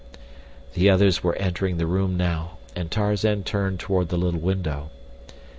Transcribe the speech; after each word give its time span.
The 0.73 0.89
others 0.89 1.23
were 1.23 1.35
entering 1.35 1.77
the 1.77 1.85
room 1.85 2.17
now 2.17 2.57
and 2.75 2.89
Tarzan 2.89 3.43
turned 3.43 3.79
toward 3.79 4.09
the 4.09 4.17
little 4.17 4.39
window. 4.39 4.89